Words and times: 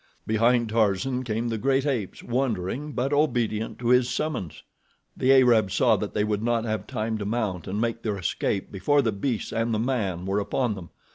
Behind 0.25 0.67
Tarzan 0.67 1.21
came 1.21 1.47
the 1.49 1.59
great 1.59 1.85
apes, 1.85 2.23
wondering, 2.23 2.93
but 2.93 3.13
obedient 3.13 3.77
to 3.77 3.89
his 3.89 4.09
summons. 4.09 4.63
The 5.15 5.31
Arabs 5.31 5.75
saw 5.75 5.95
that 5.97 6.15
they 6.15 6.23
would 6.23 6.41
not 6.41 6.65
have 6.65 6.87
time 6.87 7.19
to 7.19 7.25
mount 7.27 7.67
and 7.67 7.79
make 7.79 8.01
their 8.01 8.17
escape 8.17 8.71
before 8.71 9.03
the 9.03 9.11
beasts 9.11 9.53
and 9.53 9.71
the 9.71 9.77
man 9.77 10.25
were 10.25 10.39
upon 10.39 10.73
them. 10.73 10.89